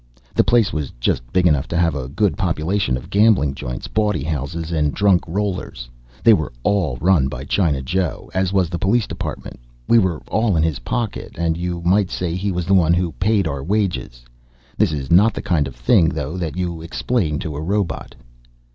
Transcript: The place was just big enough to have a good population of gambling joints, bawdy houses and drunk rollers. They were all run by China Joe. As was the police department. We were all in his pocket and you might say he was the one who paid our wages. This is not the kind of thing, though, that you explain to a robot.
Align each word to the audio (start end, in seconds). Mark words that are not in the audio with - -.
The 0.33 0.43
place 0.43 0.73
was 0.73 0.89
just 0.99 1.31
big 1.31 1.45
enough 1.45 1.67
to 1.67 1.77
have 1.77 1.93
a 1.93 2.07
good 2.09 2.35
population 2.35 2.97
of 2.97 3.11
gambling 3.11 3.53
joints, 3.53 3.87
bawdy 3.87 4.23
houses 4.23 4.71
and 4.71 4.91
drunk 4.95 5.21
rollers. 5.27 5.87
They 6.23 6.33
were 6.33 6.51
all 6.63 6.97
run 6.99 7.27
by 7.27 7.43
China 7.43 7.83
Joe. 7.83 8.31
As 8.33 8.51
was 8.51 8.67
the 8.67 8.79
police 8.79 9.05
department. 9.05 9.59
We 9.87 9.99
were 9.99 10.23
all 10.29 10.55
in 10.57 10.63
his 10.63 10.79
pocket 10.79 11.35
and 11.37 11.55
you 11.55 11.83
might 11.83 12.09
say 12.09 12.33
he 12.33 12.51
was 12.51 12.65
the 12.65 12.73
one 12.73 12.95
who 12.95 13.11
paid 13.11 13.45
our 13.45 13.63
wages. 13.63 14.25
This 14.75 14.91
is 14.91 15.11
not 15.11 15.35
the 15.35 15.41
kind 15.43 15.67
of 15.67 15.75
thing, 15.75 16.09
though, 16.09 16.35
that 16.35 16.57
you 16.57 16.81
explain 16.81 17.37
to 17.37 17.55
a 17.55 17.61
robot. 17.61 18.15